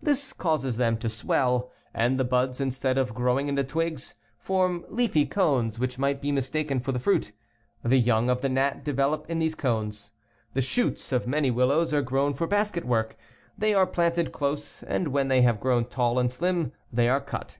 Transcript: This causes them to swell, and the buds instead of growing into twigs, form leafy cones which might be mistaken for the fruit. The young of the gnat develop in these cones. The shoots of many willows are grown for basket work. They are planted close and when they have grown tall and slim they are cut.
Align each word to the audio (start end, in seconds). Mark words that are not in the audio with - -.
This 0.00 0.32
causes 0.32 0.76
them 0.76 0.96
to 0.98 1.08
swell, 1.08 1.72
and 1.92 2.16
the 2.16 2.22
buds 2.24 2.60
instead 2.60 2.96
of 2.96 3.14
growing 3.14 3.48
into 3.48 3.64
twigs, 3.64 4.14
form 4.38 4.84
leafy 4.88 5.26
cones 5.26 5.76
which 5.80 5.98
might 5.98 6.22
be 6.22 6.30
mistaken 6.30 6.78
for 6.78 6.92
the 6.92 7.00
fruit. 7.00 7.32
The 7.82 7.98
young 7.98 8.30
of 8.30 8.42
the 8.42 8.48
gnat 8.48 8.84
develop 8.84 9.28
in 9.28 9.40
these 9.40 9.56
cones. 9.56 10.12
The 10.54 10.62
shoots 10.62 11.10
of 11.10 11.26
many 11.26 11.50
willows 11.50 11.92
are 11.92 12.00
grown 12.00 12.32
for 12.32 12.46
basket 12.46 12.84
work. 12.84 13.16
They 13.58 13.74
are 13.74 13.88
planted 13.88 14.30
close 14.30 14.84
and 14.84 15.08
when 15.08 15.26
they 15.26 15.42
have 15.42 15.58
grown 15.58 15.86
tall 15.86 16.20
and 16.20 16.30
slim 16.30 16.70
they 16.92 17.08
are 17.08 17.20
cut. 17.20 17.58